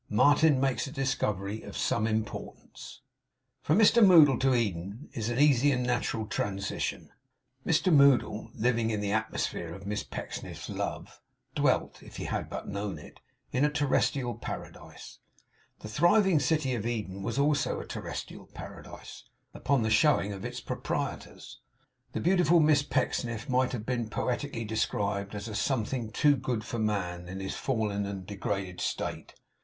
MARTIN 0.09 0.59
MAKES 0.59 0.87
A 0.87 0.91
DISCOVERY 0.93 1.61
OF 1.61 1.77
SOME 1.77 2.07
IMPORTANCE 2.07 3.01
From 3.61 3.77
Mr 3.77 4.03
Moddle 4.03 4.39
to 4.39 4.55
Eden 4.55 5.09
is 5.13 5.29
an 5.29 5.37
easy 5.37 5.71
and 5.71 5.83
natural 5.83 6.25
transition. 6.25 7.11
Mr 7.63 7.93
Moddle, 7.93 8.49
living 8.55 8.89
in 8.89 8.99
the 8.99 9.11
atmosphere 9.11 9.75
of 9.75 9.85
Miss 9.85 10.03
Pecksniff's 10.03 10.71
love, 10.71 11.21
dwelt 11.53 12.01
(if 12.01 12.17
he 12.17 12.23
had 12.23 12.49
but 12.49 12.67
known 12.67 12.97
it) 12.97 13.19
in 13.51 13.63
a 13.63 13.69
terrestrial 13.69 14.33
Paradise. 14.33 15.19
The 15.81 15.87
thriving 15.87 16.39
city 16.39 16.73
of 16.73 16.87
Eden 16.87 17.21
was 17.21 17.37
also 17.37 17.79
a 17.79 17.85
terrestrial 17.85 18.47
Paradise, 18.55 19.25
upon 19.53 19.83
the 19.83 19.91
showing 19.91 20.33
of 20.33 20.43
its 20.43 20.61
proprietors. 20.61 21.59
The 22.13 22.21
beautiful 22.21 22.59
Miss 22.59 22.81
Pecksniff 22.81 23.47
might 23.47 23.71
have 23.71 23.85
been 23.85 24.09
poetically 24.09 24.65
described 24.65 25.35
as 25.35 25.47
a 25.47 25.53
something 25.53 26.11
too 26.11 26.37
good 26.37 26.63
for 26.63 26.79
man 26.79 27.27
in 27.27 27.39
his 27.39 27.53
fallen 27.53 28.07
and 28.07 28.25
degraded 28.25 28.81
state. 28.81 29.35